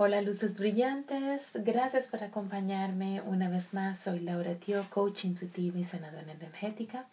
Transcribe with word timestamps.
Hola 0.00 0.22
luces 0.22 0.60
brillantes, 0.60 1.54
gracias 1.64 2.06
por 2.06 2.22
acompañarme 2.22 3.20
una 3.20 3.48
vez 3.48 3.74
más. 3.74 3.98
Soy 3.98 4.20
Laura 4.20 4.54
Tio, 4.54 4.86
coach 4.90 5.24
intuitiva 5.24 5.76
y 5.76 5.82
sanadora 5.82 6.30
energética. 6.30 7.08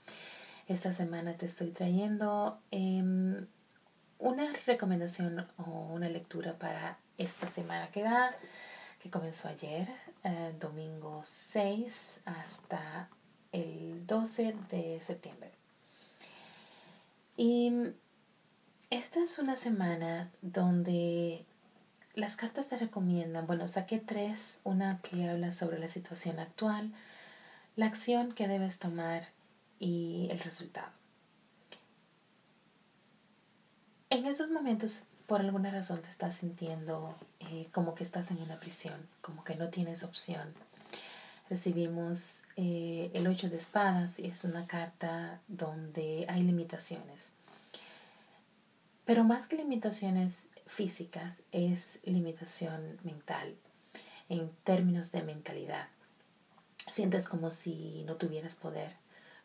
Esta 0.68 0.94
semana 0.94 1.34
te 1.34 1.48
estoy 1.48 1.72
trayendo 1.72 2.60
em, 2.70 3.48
una 4.20 4.54
recomendación 4.68 5.48
o 5.58 5.94
una 5.96 6.10
lectura 6.10 6.60
para 6.60 7.00
esta 7.18 7.48
semana 7.48 7.90
que 7.90 8.04
va, 8.04 8.36
que 9.02 9.10
comenzó 9.10 9.50
ayer, 9.50 9.90
eh, 10.24 10.54
domingo 10.60 11.22
6 11.24 12.22
hasta 12.26 13.10
el 13.52 14.06
12 14.06 14.56
de 14.70 15.02
septiembre. 15.02 15.50
Y 17.36 17.74
esta 18.92 19.22
es 19.22 19.40
una 19.40 19.56
semana 19.56 20.30
donde 20.44 21.46
las 22.16 22.38
cartas 22.38 22.70
te 22.70 22.78
recomiendan, 22.78 23.46
bueno, 23.46 23.68
saqué 23.68 24.00
tres, 24.00 24.62
una 24.64 25.00
que 25.02 25.30
habla 25.30 25.52
sobre 25.52 25.80
la 25.80 25.88
situación 25.88 26.40
actual, 26.40 26.92
la 27.76 27.86
acción 27.88 28.32
que 28.34 28.48
debes 28.48 28.80
tomar 28.80 29.28
y 29.80 30.28
el 30.32 30.40
resultado. 30.40 30.92
En 34.10 34.26
esos 34.26 34.50
momentos, 34.50 35.02
por 35.28 35.42
alguna 35.42 35.72
razón, 35.72 36.02
te 36.02 36.10
estás 36.10 36.36
sintiendo 36.36 37.16
eh, 37.42 37.68
como 37.74 37.96
que 37.96 38.04
estás 38.04 38.32
en 38.32 38.42
una 38.42 38.56
prisión, 38.56 38.96
como 39.22 39.44
que 39.44 39.56
no 39.56 39.70
tienes 39.70 40.04
opción. 40.04 40.54
Recibimos 41.50 42.44
eh, 42.56 43.12
el 43.14 43.28
ocho 43.28 43.50
de 43.50 43.58
espadas 43.58 44.20
y 44.20 44.28
es 44.28 44.46
una 44.46 44.68
carta 44.68 45.42
donde 45.48 46.26
hay 46.30 46.44
limitaciones. 46.44 47.34
Pero 49.06 49.24
más 49.24 49.48
que 49.48 49.58
limitaciones 49.58 50.48
físicas, 50.66 51.44
es 51.52 52.00
limitación 52.04 53.00
mental 53.04 53.56
en 54.30 54.50
términos 54.64 55.12
de 55.12 55.24
mentalidad. 55.24 55.88
Sientes 56.90 57.28
como 57.28 57.50
si 57.50 58.04
no 58.06 58.16
tuvieras 58.16 58.56
poder, 58.56 58.94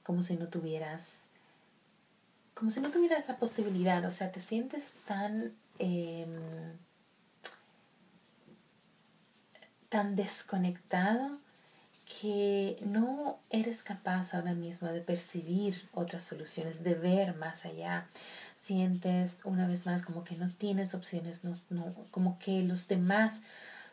como 0.02 0.22
si 0.22 0.36
no 0.36 0.48
tuvieras, 0.48 1.28
como 2.54 2.70
si 2.70 2.80
no 2.80 2.90
tuvieras 2.90 3.28
la 3.28 3.38
posibilidad, 3.38 4.04
o 4.04 4.12
sea, 4.12 4.32
te 4.32 4.40
sientes 4.40 4.96
tan, 5.06 5.54
em, 5.78 6.76
tan 9.88 10.16
desconectado 10.16 11.38
que 12.18 12.76
no 12.84 13.40
eres 13.50 13.82
capaz 13.82 14.34
ahora 14.34 14.54
mismo 14.54 14.88
de 14.88 15.00
percibir 15.00 15.88
otras 15.92 16.24
soluciones, 16.24 16.82
de 16.82 16.94
ver 16.94 17.36
más 17.36 17.64
allá. 17.64 18.08
Sientes 18.56 19.40
una 19.44 19.68
vez 19.68 19.86
más 19.86 20.02
como 20.02 20.24
que 20.24 20.34
no 20.36 20.50
tienes 20.50 20.94
opciones, 20.94 21.44
no, 21.44 21.54
como 22.10 22.38
que 22.38 22.62
los 22.62 22.88
demás 22.88 23.42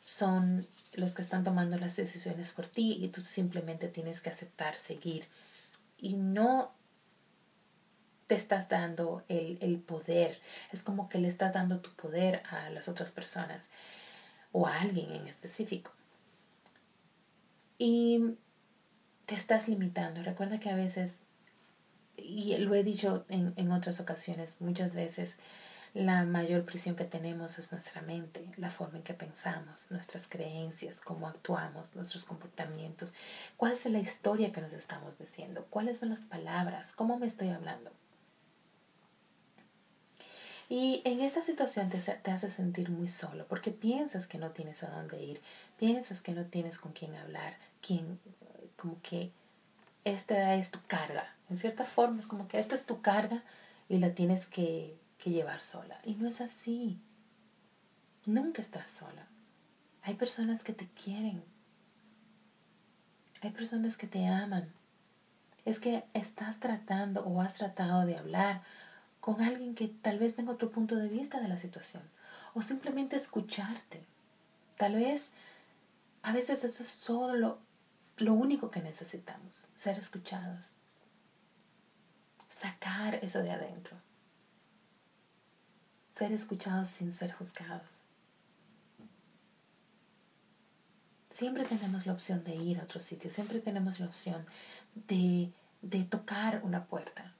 son 0.01 0.67
los 0.93 1.13
que 1.13 1.21
están 1.21 1.43
tomando 1.43 1.77
las 1.77 1.95
decisiones 1.95 2.53
por 2.53 2.65
ti 2.65 2.97
y 3.01 3.09
tú 3.09 3.21
simplemente 3.21 3.87
tienes 3.87 4.19
que 4.19 4.29
aceptar, 4.29 4.75
seguir. 4.75 5.27
Y 5.97 6.15
no 6.15 6.73
te 8.25 8.35
estás 8.35 8.67
dando 8.67 9.23
el, 9.27 9.57
el 9.61 9.77
poder, 9.79 10.41
es 10.71 10.81
como 10.81 11.07
que 11.07 11.19
le 11.19 11.27
estás 11.27 11.53
dando 11.53 11.79
tu 11.79 11.91
poder 11.91 12.41
a 12.49 12.69
las 12.71 12.87
otras 12.87 13.11
personas 13.11 13.69
o 14.51 14.67
a 14.67 14.81
alguien 14.81 15.11
en 15.11 15.27
específico. 15.27 15.96
Y 17.77 18.35
te 19.25 19.35
estás 19.35 19.67
limitando. 19.67 20.23
Recuerda 20.23 20.59
que 20.59 20.69
a 20.69 20.75
veces, 20.75 21.21
y 22.15 22.57
lo 22.57 22.73
he 22.73 22.83
dicho 22.83 23.25
en, 23.29 23.53
en 23.55 23.71
otras 23.71 23.99
ocasiones, 23.99 24.61
muchas 24.61 24.95
veces, 24.95 25.37
la 25.93 26.23
mayor 26.25 26.63
prisión 26.63 26.95
que 26.95 27.05
tenemos 27.05 27.57
es 27.59 27.71
nuestra 27.71 28.01
mente, 28.01 28.51
la 28.57 28.69
forma 28.69 28.97
en 28.97 29.03
que 29.03 29.13
pensamos, 29.13 29.89
nuestras 29.91 30.27
creencias, 30.27 31.01
cómo 31.01 31.27
actuamos, 31.27 31.95
nuestros 31.95 32.25
comportamientos, 32.25 33.13
cuál 33.55 33.71
es 33.73 33.85
la 33.87 33.99
historia 33.99 34.51
que 34.51 34.61
nos 34.61 34.73
estamos 34.73 35.17
diciendo, 35.17 35.65
cuáles 35.69 35.99
son 35.99 36.09
las 36.09 36.21
palabras, 36.21 36.93
cómo 36.93 37.17
me 37.17 37.25
estoy 37.25 37.49
hablando. 37.49 37.91
Y 40.69 41.01
en 41.05 41.21
esta 41.21 41.41
situación 41.41 41.89
te, 41.89 41.99
te, 41.99 42.31
hace 42.31 42.49
sentir 42.49 42.89
muy 42.89 43.07
solo 43.07 43.47
porque 43.47 43.71
piensas 43.71 44.27
que 44.27 44.37
no 44.37 44.51
tienes 44.51 44.83
a 44.83 44.89
dónde 44.89 45.23
ir, 45.23 45.41
piensas 45.77 46.21
que 46.21 46.33
no 46.33 46.45
tienes 46.45 46.77
con 46.77 46.91
quién 46.91 47.15
hablar, 47.15 47.55
quién, 47.81 48.19
como 48.75 49.01
que 49.01 49.31
esta 50.03 50.55
es 50.55 50.71
tu 50.71 50.79
carga. 50.87 51.35
En 51.49 51.57
cierta 51.57 51.85
forma 51.85 52.19
es 52.19 52.27
como 52.27 52.47
que 52.47 52.59
esta 52.59 52.75
es 52.75 52.85
tu 52.85 53.01
carga 53.01 53.43
y 53.89 53.99
la 53.99 54.13
tienes 54.13 54.47
que, 54.47 54.97
que 55.17 55.31
llevar 55.31 55.63
sola. 55.63 55.99
Y 56.03 56.15
no 56.15 56.27
es 56.27 56.41
así. 56.41 56.99
Nunca 58.25 58.61
estás 58.61 58.89
sola. 58.89 59.27
Hay 60.03 60.15
personas 60.15 60.63
que 60.63 60.73
te 60.73 60.87
quieren. 60.87 61.43
Hay 63.41 63.51
personas 63.51 63.97
que 63.97 64.07
te 64.07 64.25
aman. 64.25 64.71
Es 65.65 65.79
que 65.79 66.03
estás 66.13 66.59
tratando 66.59 67.25
o 67.25 67.41
has 67.41 67.55
tratado 67.55 68.05
de 68.05 68.17
hablar 68.17 68.61
con 69.19 69.41
alguien 69.41 69.75
que 69.75 69.87
tal 69.87 70.19
vez 70.19 70.35
tenga 70.35 70.53
otro 70.53 70.71
punto 70.71 70.95
de 70.95 71.09
vista 71.09 71.41
de 71.41 71.49
la 71.49 71.57
situación 71.57 72.03
o 72.53 72.61
simplemente 72.61 73.15
escucharte. 73.15 74.01
Tal 74.77 74.95
vez 74.95 75.33
a 76.21 76.33
veces 76.33 76.63
eso 76.63 76.83
es 76.83 76.89
solo 76.89 77.59
lo 78.17 78.33
único 78.33 78.71
que 78.71 78.81
necesitamos, 78.81 79.69
ser 79.75 79.99
escuchados, 79.99 80.75
sacar 82.49 83.15
eso 83.15 83.43
de 83.43 83.51
adentro, 83.51 83.95
ser 86.09 86.31
escuchados 86.31 86.89
sin 86.89 87.11
ser 87.11 87.31
juzgados. 87.31 88.09
Siempre 91.29 91.65
tenemos 91.65 92.07
la 92.07 92.13
opción 92.13 92.43
de 92.43 92.55
ir 92.55 92.79
a 92.79 92.83
otro 92.83 92.99
sitio, 92.99 93.29
siempre 93.29 93.59
tenemos 93.59 93.99
la 93.99 94.07
opción 94.07 94.43
de, 94.95 95.51
de 95.83 96.03
tocar 96.03 96.61
una 96.63 96.85
puerta, 96.85 97.35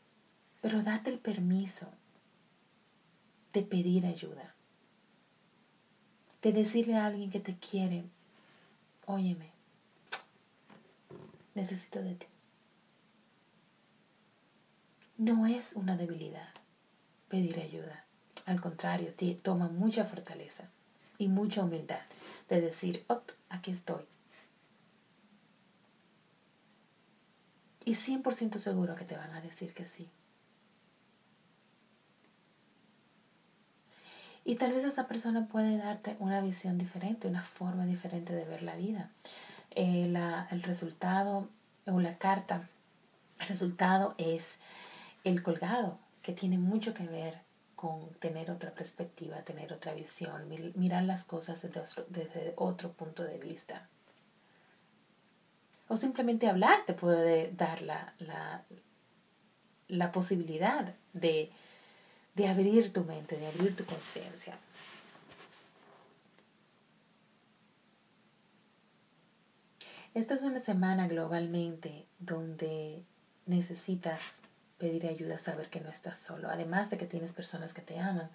pero 0.62 0.84
date 0.84 1.09
el 1.09 1.18
permiso 1.18 1.92
de 3.54 3.64
pedir 3.64 4.06
ayuda, 4.06 4.54
de 6.44 6.54
decirle 6.54 6.96
a 6.98 7.08
alguien 7.08 7.32
que 7.32 7.40
te 7.40 7.58
quiere, 7.58 8.04
óyeme, 9.08 9.56
necesito 11.57 12.01
de 12.01 12.16
ti. 12.16 12.28
No 15.18 15.47
es 15.47 15.73
una 15.73 15.97
debilidad 15.97 16.50
pedir 17.29 17.59
ayuda. 17.59 18.06
Al 18.45 18.62
contrario, 18.62 19.13
te 19.16 19.34
toma 19.34 19.67
mucha 19.67 20.06
fortaleza 20.06 20.69
y 21.17 21.28
mucha 21.28 21.63
humildad 21.63 22.00
de 22.47 22.62
decir, 22.62 23.03
op, 23.07 23.31
aquí 23.50 23.72
estoy. 23.72 24.06
Y 27.84 27.96
100% 27.96 28.59
seguro 28.59 28.96
que 28.96 29.06
te 29.06 29.17
van 29.17 29.31
a 29.34 29.41
decir 29.41 29.73
que 29.73 29.88
sí. 29.88 30.07
Y 34.46 34.55
tal 34.55 34.72
vez 34.72 34.84
esta 34.84 35.08
persona 35.08 35.47
puede 35.47 35.78
darte 35.78 36.16
una 36.20 36.40
visión 36.40 36.78
diferente, 36.78 37.28
una 37.28 37.41
forma 37.41 37.85
diferente 37.85 38.34
de 38.34 38.46
ver 38.46 38.61
la 38.61 38.76
vida. 38.76 39.09
Eh, 39.79 40.12
el 40.50 40.64
resultado 40.64 41.47
o 41.85 42.00
la 42.00 42.18
carta, 42.18 42.68
el 43.40 43.47
resultado 43.47 44.16
es 44.18 44.58
el 45.24 45.44
colgado, 45.44 46.00
que 46.24 46.34
tiene 46.34 46.58
mucho 46.58 46.96
que 46.96 47.06
ver 47.06 47.40
con 47.76 48.09
tener 48.20 48.50
otra 48.50 48.72
perspectiva, 48.72 49.38
tener 49.44 49.72
otra 49.72 49.94
visión, 49.94 50.50
mirar 50.76 51.03
las 51.03 51.26
cosas 51.26 51.62
desde 51.62 51.79
otro, 51.79 52.06
desde 52.09 52.53
otro 52.56 52.91
punto 52.91 53.24
de 53.24 53.38
vista. 53.38 53.88
O 55.88 55.96
simplemente 55.96 56.50
hablar 56.50 56.85
te 56.88 56.94
puede 56.94 57.52
dar 57.52 57.84
la, 57.84 58.14
la, 58.18 58.64
la 59.90 60.12
posibilidad 60.12 60.91
de 61.14 61.52
de 62.38 62.47
abrir 62.47 62.94
tu 62.94 63.03
mente, 63.03 63.35
de 63.35 63.47
abrir 63.47 63.76
tu 63.76 63.84
conciencia. 63.84 64.56
Esta 70.17 70.34
es 70.34 70.41
una 70.41 70.58
semana 70.58 71.08
globalmente 71.08 72.08
donde 72.17 73.05
necesitas 73.46 74.40
pedir 74.79 75.05
ayuda, 75.05 75.37
saber 75.37 75.69
que 75.69 75.79
no 75.79 75.91
estás 75.91 76.17
solo. 76.17 76.49
Además 76.49 76.90
de 76.90 76.97
que 76.97 77.05
tienes 77.05 77.34
personas 77.34 77.72
que 77.72 77.84
te 77.84 77.99
aman, 77.99 78.28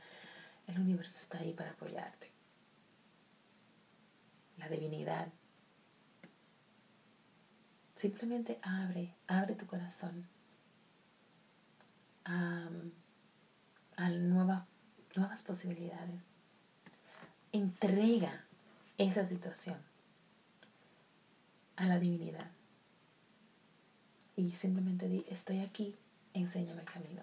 el 0.69 0.79
universo 0.79 1.19
está 1.19 1.39
ahí 1.39 1.53
para 1.53 1.71
apoyarte. 1.71 2.31
la 4.59 4.69
divinidad. 4.69 5.27
Simplemente 7.97 8.61
abre, 8.63 9.17
abre 9.27 9.57
tu 9.57 9.67
corazón 9.67 10.29
a, 12.25 12.69
a 13.97 14.09
nuevas 14.09 15.43
posibilidades. 15.45 16.29
Entrega 17.51 18.45
esa 18.99 19.27
situación 19.27 19.92
a 21.77 21.87
la 21.87 21.99
divinidad. 21.99 22.51
Y 24.37 24.53
simplemente 24.55 25.09
di, 25.09 25.25
estoy 25.29 25.61
aquí, 25.61 25.97
enséñame 26.35 26.81
el 26.81 26.91
camino. 26.91 27.23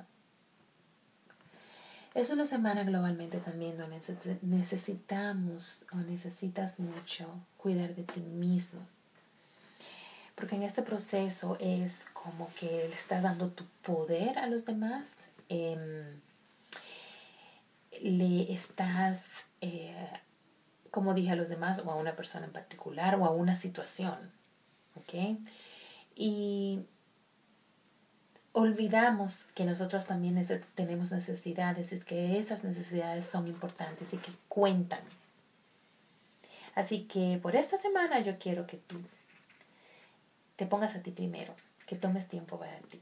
Es 2.16 2.32
una 2.32 2.46
semana 2.46 2.84
globalmente 2.84 3.38
también 3.38 3.78
donde 3.78 4.00
necesitamos 4.42 5.86
o 5.92 5.98
necesitas 5.98 6.80
mucho 6.80 7.28
cuidar 7.58 7.96
de 7.96 8.04
ti 8.04 8.20
mismo. 8.20 8.82
Porque 10.34 10.56
en 10.56 10.64
este 10.64 10.82
proceso 10.82 11.58
es 11.60 12.08
como 12.14 12.50
que 12.60 12.88
le 12.88 12.96
estás 12.96 13.22
dando 13.22 13.52
tu 13.52 13.66
poder 13.84 14.40
a 14.40 14.48
los 14.48 14.66
demás. 14.66 15.26
Em, 15.50 16.20
le 18.02 18.52
estás, 18.54 19.30
eh, 19.62 20.10
como 20.92 21.14
dije 21.14 21.32
a 21.32 21.36
los 21.36 21.50
demás, 21.50 21.84
o 21.86 21.92
a 21.92 21.96
una 21.96 22.16
persona 22.16 22.46
en 22.46 22.54
particular, 22.54 23.16
o 23.16 23.26
a 23.26 23.32
una 23.32 23.56
situación. 23.56 24.32
¿Ok? 25.00 25.38
Y 26.16 26.82
olvidamos 28.52 29.46
que 29.56 29.64
nosotros 29.64 30.06
también 30.06 30.42
tenemos 30.76 31.12
necesidades, 31.12 31.94
es 31.94 32.04
que 32.06 32.38
esas 32.38 32.64
necesidades 32.64 33.26
son 33.26 33.48
importantes 33.48 34.14
y 34.14 34.18
que 34.18 34.32
cuentan. 34.48 35.02
Así 36.76 37.04
que 37.04 37.40
por 37.42 37.56
esta 37.56 37.78
semana 37.78 38.20
yo 38.20 38.38
quiero 38.38 38.66
que 38.68 38.78
tú 38.78 38.98
te 40.56 40.66
pongas 40.66 40.96
a 40.96 41.02
ti 41.02 41.12
primero, 41.12 41.54
que 41.86 41.96
tomes 41.96 42.28
tiempo 42.28 42.58
para 42.58 42.78
ti. 42.80 43.00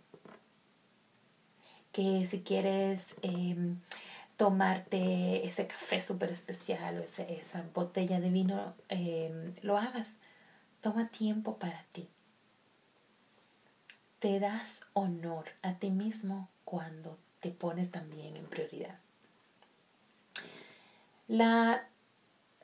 Que 1.91 2.25
si 2.25 2.41
quieres 2.41 3.15
em, 3.23 3.79
tomarte 4.35 5.45
ese 5.47 5.65
café 5.65 5.99
súper 5.99 6.31
especial 6.31 6.99
o 6.99 7.01
esa 7.01 7.63
botella 7.73 8.19
de 8.19 8.29
vino, 8.29 8.75
em, 8.89 9.53
lo 9.63 9.77
hagas. 9.77 10.19
Toma 10.81 11.09
tiempo 11.09 11.57
para 11.57 11.83
ti 11.91 12.09
te 14.19 14.39
das 14.39 14.85
honor 14.93 15.45
a 15.61 15.75
ti 15.75 15.91
mismo 15.91 16.49
cuando 16.65 17.17
te 17.39 17.51
pones 17.51 17.91
también 17.91 18.35
en 18.35 18.45
prioridad. 18.45 18.99
La 21.27 21.87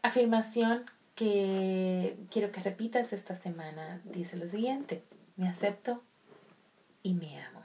afirmación 0.01 0.85
que 1.15 2.17
quiero 2.31 2.51
que 2.51 2.61
repitas 2.61 3.13
esta 3.13 3.35
semana 3.35 4.01
dice 4.03 4.35
lo 4.35 4.47
siguiente, 4.47 5.03
me 5.35 5.47
acepto 5.47 6.01
y 7.03 7.13
me 7.13 7.39
amo. 7.41 7.61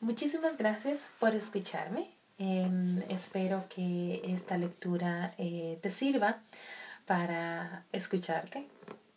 Muchísimas 0.00 0.56
gracias 0.58 1.04
por 1.18 1.34
escucharme. 1.34 2.13
Em, 2.38 3.02
espero 3.08 3.64
que 3.68 4.20
esta 4.24 4.58
lectura 4.58 5.34
eh, 5.38 5.78
te 5.82 5.90
sirva 5.90 6.40
para 7.06 7.84
escucharte 7.92 8.66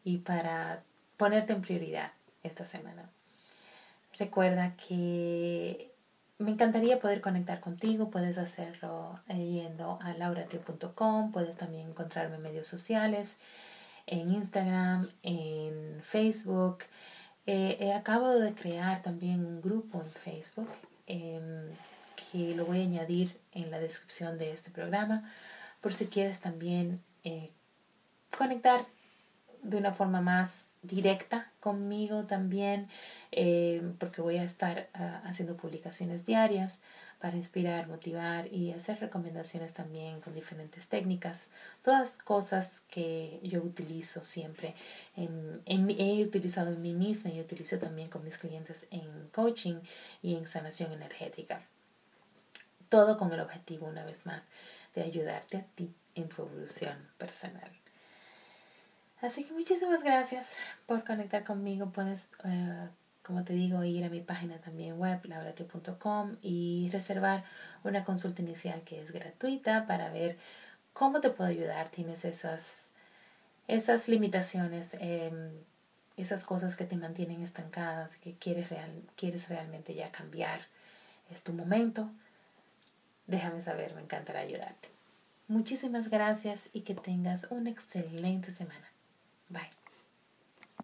y 0.04 0.18
para 0.19 0.84
ponerte 1.18 1.54
en 1.54 1.62
prioridad 1.62 2.12
esta 2.44 2.66
semana. 2.66 3.10
Recuerda 4.19 4.75
que 4.75 5.92
me 6.40 6.52
encantaría 6.52 7.00
poder 7.00 7.22
conectar 7.22 7.60
contigo, 7.60 8.12
puedes 8.12 8.38
hacerlo 8.38 9.19
yendo 9.28 9.98
a 10.02 10.14
lauratio.com, 10.14 11.31
puedes 11.31 11.58
también 11.58 11.90
encontrarme 11.90 12.36
en 12.36 12.44
medios 12.44 12.68
sociales, 12.68 13.38
en 14.06 14.31
Instagram, 14.34 15.10
en 15.24 16.00
Facebook. 16.04 16.84
Eh, 17.48 17.78
he 17.80 17.94
acabado 17.94 18.40
de 18.40 18.54
crear 18.54 19.02
también 19.02 19.46
un 19.46 19.62
grupo 19.62 20.02
en 20.02 20.10
Facebook 20.12 20.69
em, 21.08 21.72
que 22.32 22.56
lo 22.56 22.66
voy 22.66 22.80
a 22.80 22.84
añadir 22.84 23.38
en 23.54 23.72
la 23.72 23.80
descripción 23.80 24.38
de 24.38 24.52
este 24.52 24.72
programa 24.72 25.30
por 25.82 25.94
si 25.94 26.08
quieres 26.08 26.42
también 26.42 27.02
eh, 27.24 27.52
conectar 28.38 28.86
de 29.64 29.78
una 29.78 29.94
forma 29.94 30.22
más 30.22 30.70
directa 30.82 31.52
conmigo 31.60 32.26
también, 32.26 32.88
eh, 33.32 33.82
porque 34.00 34.22
voy 34.22 34.38
a 34.38 34.44
estar 34.44 34.90
ah, 34.94 35.22
haciendo 35.26 35.58
publicaciones 35.58 36.26
diarias 36.26 36.84
para 37.20 37.36
inspirar, 37.36 37.88
motivar 37.88 38.54
y 38.54 38.72
hacer 38.72 39.00
recomendaciones 39.00 39.74
también 39.74 40.22
con 40.22 40.36
diferentes 40.36 40.88
técnicas, 40.88 41.50
todas 41.82 42.20
cosas 42.20 42.82
que 42.90 43.40
yo 43.42 43.62
utilizo 43.64 44.24
siempre, 44.24 44.76
en, 45.16 45.62
he 45.66 46.24
utilizado 46.24 46.72
en 46.72 46.82
mí 46.82 46.94
misma 46.94 47.32
y 47.32 47.42
utilizo 47.42 47.80
también 47.80 48.10
con 48.10 48.24
mis 48.24 48.38
clientes 48.38 48.88
en 48.92 49.30
coaching 49.34 49.80
y 50.22 50.36
en 50.36 50.46
sanación 50.46 50.92
energética. 50.94 51.62
Todo 52.89 53.18
con 53.18 53.31
el 53.34 53.39
objetivo, 53.39 53.88
una 53.88 54.04
vez 54.06 54.25
más, 54.25 54.45
de 54.95 55.04
ayudarte 55.04 55.57
a 55.57 55.63
ti 55.63 55.94
en 56.16 56.30
tu 56.30 56.44
evolución 56.44 56.98
personal. 57.18 57.72
Así 59.22 59.44
que 59.44 59.54
muchísimas 59.54 60.04
gracias 60.04 60.56
por 60.86 61.04
conectar 61.04 61.44
conmigo. 61.44 61.89
Puedes, 61.89 62.31
eh, 62.44 62.88
como 63.24 63.44
te 63.44 63.54
digo, 63.54 63.84
ir 63.84 64.06
a 64.06 64.10
mi 64.10 64.22
página 64.22 64.60
también 64.60 65.00
web, 65.00 65.19
lauratio.com 65.25 66.38
y 66.42 66.89
reservar 66.92 67.44
una 67.84 68.04
consulta 68.04 68.44
inicial 68.44 68.81
que 68.81 69.01
es 69.01 69.12
gratuita 69.12 69.88
para 69.88 70.10
ver 70.12 70.38
cómo 70.94 71.19
te 71.19 71.31
puedo 71.31 71.50
ayudar. 71.50 71.90
Tienes 71.90 72.25
esas, 72.25 72.94
esas 73.68 74.07
limitaciones, 74.07 74.95
em, 75.00 75.51
esas 76.16 76.44
cosas 76.44 76.75
que 76.75 76.86
te 76.86 76.95
mantienen 76.95 77.42
estancadas, 77.42 78.18
que 78.18 78.36
quieres, 78.36 78.69
real, 78.69 78.92
quieres 79.16 79.50
realmente 79.50 79.95
ya 79.95 80.12
cambiar. 80.12 80.62
Es 81.31 81.44
tu 81.44 81.54
momento. 81.54 82.10
Déjame 83.28 83.62
saber, 83.62 83.94
me 83.94 84.02
encantará 84.02 84.40
ayudarte. 84.40 84.90
Muchísimas 85.48 86.10
gracias 86.10 86.70
y 86.74 86.82
que 86.82 86.96
tengas 86.96 87.48
una 87.50 87.70
excelente 87.70 88.52
semana. 88.52 88.92
Bye. 89.50 89.77